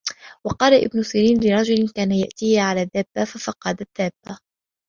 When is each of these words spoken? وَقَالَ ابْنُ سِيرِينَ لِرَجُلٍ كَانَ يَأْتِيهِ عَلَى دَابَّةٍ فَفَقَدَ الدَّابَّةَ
وَقَالَ 0.45 0.83
ابْنُ 0.85 1.03
سِيرِينَ 1.03 1.37
لِرَجُلٍ 1.43 1.89
كَانَ 1.89 2.11
يَأْتِيهِ 2.11 2.61
عَلَى 2.61 2.85
دَابَّةٍ 2.85 3.25
فَفَقَدَ 3.25 3.81
الدَّابَّةَ 3.81 4.39